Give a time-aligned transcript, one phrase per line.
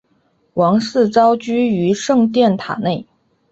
[0.55, 3.05] 王室遭拘于圣殿塔内。